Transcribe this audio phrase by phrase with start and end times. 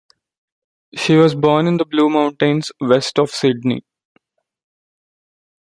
[0.95, 3.85] She was born in the Blue Mountains, west of Sydney.